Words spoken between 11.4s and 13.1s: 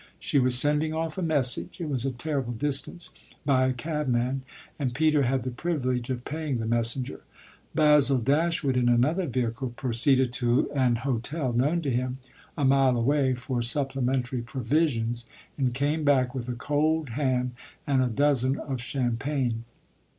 known to him, a mile